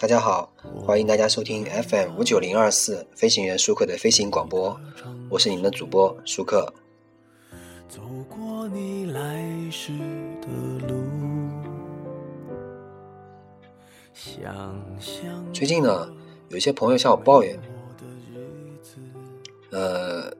[0.00, 0.48] 大家好，
[0.86, 4.80] 欢迎大家收听 FM 五九零二四飞行员舒克的飞行广播，
[5.28, 6.72] 我是你们的主播舒克。
[7.88, 9.90] 走过你来时
[10.40, 11.02] 的路。
[15.52, 16.08] 最近呢，
[16.50, 17.58] 有一些朋友向我抱怨，
[19.72, 20.32] 呃，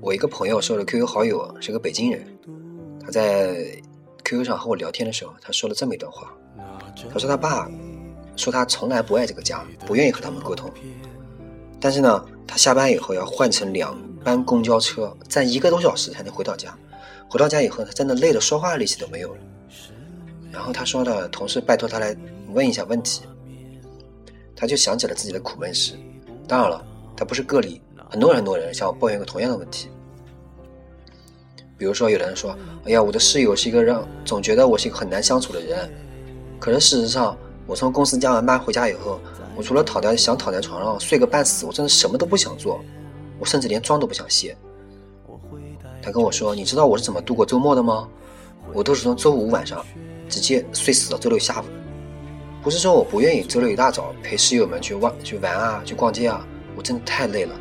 [0.00, 2.24] 我一个朋友是我的 QQ 好友，是个北京人，
[3.00, 3.76] 他在
[4.22, 6.32] QQ 上和我聊天的时候，他说了这么一段话，
[7.12, 7.68] 他说他爸。
[8.36, 10.70] 说他从来不爱这个家，不愿意和他们沟通。
[11.80, 16.76] 但是呢，他下班以后要换乘两班公交车，站一个多小时才能回到家。
[17.28, 19.40] 回到家以后，他真的累得说话力气都没有了。
[20.50, 22.16] 然后他说的同事拜托他来
[22.48, 23.22] 问一下问题，
[24.54, 25.94] 他就想起了自己的苦闷事。
[26.46, 26.84] 当然了，
[27.16, 29.88] 他不是个例，很多很多人向我抱怨过同样的问题。
[31.78, 32.56] 比如说，有的人说
[32.86, 35.90] ：“哎呀，我的室友是一个让总觉得我是一个很难相处的人。”
[36.60, 39.20] 可是事实上，我从公司加完班回家以后，
[39.56, 42.80] 我除了躺在想躺在床上睡个半死，我真的什么都不想做，
[43.38, 44.56] 我甚至连妆都不想卸。
[46.02, 48.08] 他跟我说：“你知道我是怎么度过周末的吗？
[48.72, 49.84] 我都是从周五晚上
[50.28, 51.64] 直接睡死到周六下午。
[52.62, 56.44] 不是说我不愿意周六一大早陪室友们去玩去玩啊，去逛街啊，
[56.76, 57.54] 我真的太累了，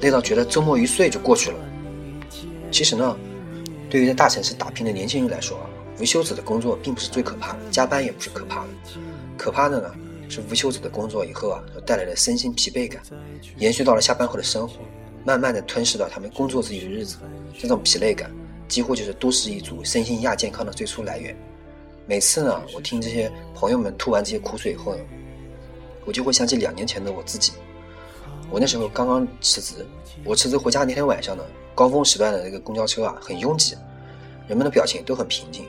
[0.00, 1.58] 累到觉得周末一睡就过去了。
[2.70, 3.16] 其实呢，
[3.90, 5.58] 对于在大城市打拼的年轻人来说，
[6.00, 8.68] 无休止的工作并不是最可怕的，加班也不是可怕的。”
[9.36, 9.94] 可怕的呢，
[10.28, 13.02] 是无休止的工作以后啊，所带来的身心疲惫感，
[13.56, 14.74] 延续到了下班后的生活，
[15.24, 17.18] 慢慢的吞噬到他们工作自己的日子。
[17.58, 18.30] 这种疲累感，
[18.68, 21.36] 几乎就是都市一族身心亚健康的最初来源。
[22.06, 25.02] 每次呢，我听这些朋友们吐完这些苦水以后呢，
[26.04, 27.52] 我就会想起两年前的我自己。
[28.50, 29.86] 我那时候刚刚辞职，
[30.24, 33.76] 我辞职回家那天晚上呢，高峰时段的那个公交车啊，很拥挤，
[34.46, 35.66] 人们的表情都很平静，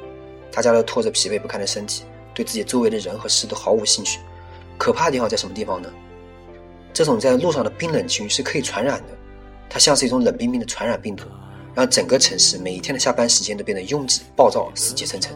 [0.52, 2.04] 大家都拖着疲惫不堪的身体。
[2.34, 4.20] 对自己周围的人和事都毫无兴趣，
[4.78, 5.92] 可怕的地方在什么地方呢？
[6.94, 9.18] 这种在路上的冰冷情绪是可以传染的，
[9.70, 11.26] 它像是一种冷冰冰的传染病毒，
[11.76, 15.36] 让整个城市每一天的下班时间都变得拥挤、暴躁、死气沉沉。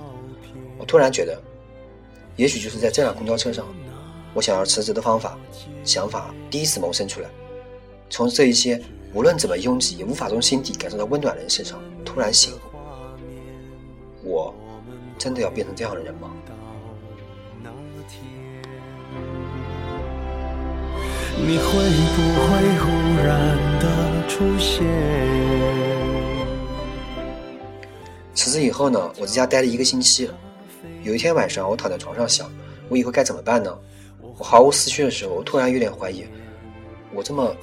[0.78, 1.42] 我突然觉得，
[2.38, 3.66] 也许就是在这辆公交车上，
[4.34, 5.38] 我想要辞职的方法、
[5.84, 7.30] 想法第一次萌生出来。
[8.10, 8.82] 从这一些
[9.14, 12.54] 无论怎么拥挤也无法从心底感受到温暖的人身上突然醒
[14.24, 14.56] 悟：我
[15.24, 16.30] 真的要变成这样的人吗？
[21.38, 22.92] 你会不会忽
[23.26, 23.88] 然的
[24.28, 24.84] 出现？
[28.34, 30.30] 辞职以后呢，我在家待了一个星期。
[31.04, 32.52] 有一天晚上，我躺在床上想，
[32.90, 33.74] 我以后该怎么办呢？
[34.20, 36.26] 我毫无思绪的时候，我突然有点怀疑，
[37.14, 37.56] 我这么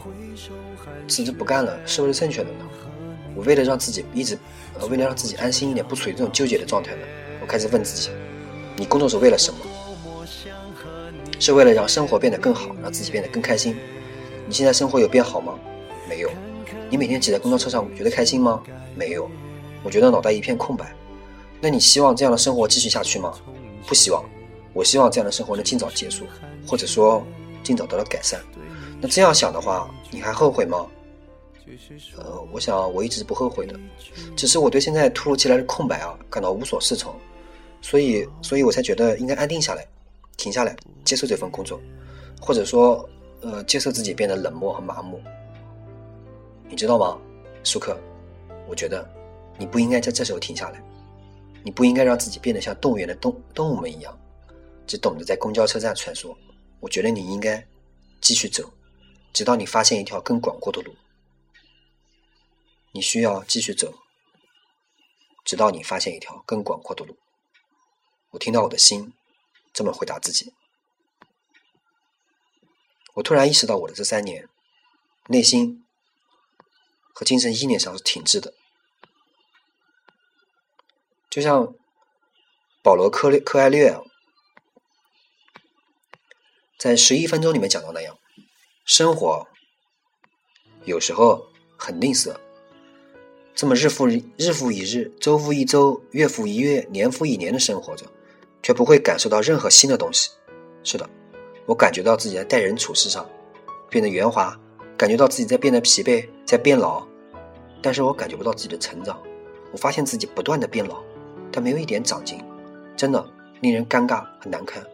[1.07, 2.65] 辞职不干了，是不是正确的呢？
[3.37, 4.39] 我为了让自己一直，
[4.79, 7.03] 呃，为了让自己安心一点，不处于这种纠结的状态呢，
[7.51, 8.11] 开始问自己：
[8.77, 9.59] 你工作是为了什么？
[11.41, 13.77] 是为了让生活变得更好，让自己变得更开心。
[14.47, 15.59] 你现在生活有变好吗？
[16.09, 16.31] 没有。
[16.89, 18.63] 你每天挤在公交车上觉得开心吗？
[18.95, 19.29] 没有。
[19.83, 20.95] 我觉得脑袋一片空白。
[21.61, 23.35] 那你希望这样的生活继续下去吗？
[23.85, 24.25] 不希望。
[24.73, 26.25] 我希望这样的生活能尽早结束，
[26.65, 27.27] 或者说
[27.65, 28.41] 尽早得到改善。
[29.01, 30.87] 那这样想的话，你还后悔吗？
[32.17, 33.75] 呃，我想我一直不后悔的，
[34.37, 37.15] 只是我对现在突如其来的空白啊感到无所适从，
[37.83, 39.87] 所以，所以我才觉得应该安定下来。
[40.37, 40.75] 停下来，
[41.05, 41.79] 接受这份工作，
[42.41, 43.07] 或者说，
[43.43, 45.21] 呃，接受自己变得冷漠和麻木。
[46.67, 47.21] 你知道吗，
[47.63, 47.95] 舒克？
[48.67, 49.07] 我觉得
[49.59, 50.83] 你不应该在这时候停下来，
[51.63, 54.19] 你不应该让自己变得像动物园的动动物们一样，
[54.87, 56.35] 只懂得在公交车站穿梭。
[56.81, 57.63] 我觉得你应该
[58.23, 58.65] 继续走，
[59.35, 60.95] 直到你发现一条更广阔的路。
[62.93, 63.93] 你需要继续走，
[65.45, 67.15] 直到你发现一条更广阔的路。
[68.31, 69.13] 我听到我的心。
[69.73, 70.53] 这么回答自己，
[73.15, 74.49] 我突然意识到，我的这三年，
[75.29, 75.87] 内心
[77.15, 78.53] 和精神意念上是停滞的，
[81.31, 81.73] 就像
[82.83, 83.97] 保罗·科科埃略
[86.77, 88.19] 在十一分钟里面讲到那样，
[88.85, 89.47] 生活
[90.85, 91.49] 有时候
[91.79, 92.37] 很吝啬，
[93.55, 98.13] 这么日复日复一日，周复一周，月复一月，年复一年的生活着。
[98.63, 100.31] 却不会感受到任何新的东西。
[100.83, 101.09] 是的，
[101.67, 103.29] 我感觉到自己在待人处事上
[103.89, 104.59] 变得圆滑，
[104.97, 107.07] 感觉到自己在变得疲惫，在变老。
[107.83, 109.21] 但是我感觉不到自己的成长。
[109.73, 111.03] 我发现自己不断的变老，
[111.53, 112.43] 但没有一点长进，
[112.97, 113.25] 真的
[113.61, 114.85] 令人尴尬和难堪。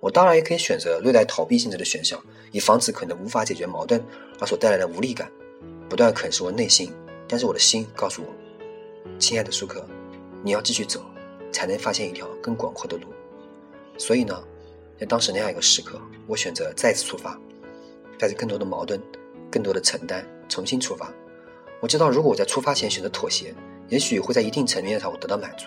[0.00, 2.20] 我当然也可以选择略带逃避性质的选项，
[2.52, 4.04] 以防止可能无法解决矛盾
[4.38, 5.30] 而所带来的无力感，
[5.88, 6.92] 不断啃食我内心。
[7.26, 8.28] 但是我的心告诉我，
[9.18, 9.84] 亲爱的舒克，
[10.42, 11.00] 你要继续走。
[11.52, 13.04] 才能发现一条更广阔的路。
[13.96, 14.42] 所以呢，
[14.98, 17.38] 在当时那样一个时刻，我选择再次出发，
[18.18, 19.00] 带着更多的矛盾、
[19.50, 21.12] 更多的承担，重新出发。
[21.80, 23.54] 我知道，如果我在出发前选择妥协，
[23.88, 25.66] 也许会在一定层面上我得到满足，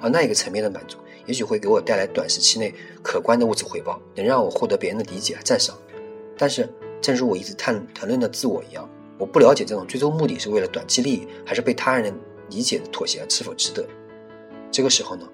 [0.00, 5.76] 而那一个层面的满足，也许会给我带来短时期内可观的物质回报，能让我获得别人的理解和赞赏。
[6.36, 6.68] 但是，
[7.00, 8.88] 正如我一直谈谈论的自我一样，
[9.18, 12.12] 我不了解这种最终目的是为了短期利益，还是被他人
[12.50, 13.86] 理解的妥协是否值得。
[14.74, 15.24] 这个时候呢，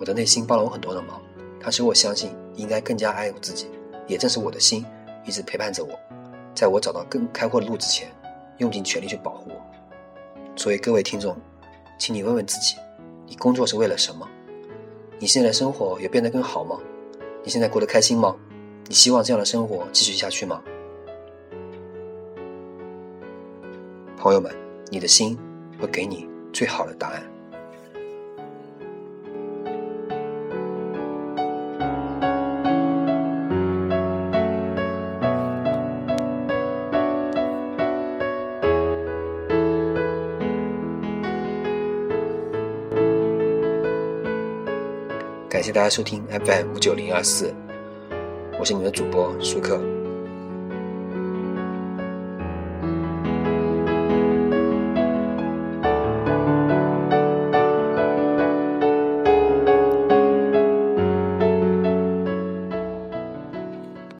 [0.00, 1.22] 我的内心帮了我很多的忙，
[1.60, 3.68] 它使我相信应该更加爱我自己。
[4.08, 4.84] 也正是我的心
[5.24, 5.96] 一直陪伴着我，
[6.56, 8.12] 在我找到更开阔的路之前。
[8.56, 9.60] 用尽全力去保护我。
[10.56, 11.36] 所以各位听众，
[12.00, 12.74] 请你问问自己：
[13.28, 14.28] 你工作是为了什么？
[15.20, 16.76] 你现在的生活有变得更好吗？
[17.44, 18.34] 你现在过得开心吗？
[18.88, 20.60] 你希望这样的生活继续下去吗？
[24.16, 24.52] 朋友们，
[24.90, 25.38] 你的心
[25.80, 27.22] 会给你最好的答案。
[45.68, 47.54] 谢谢大家收听 FM 五九零二四，
[48.58, 49.97] 我是你们的主播舒克。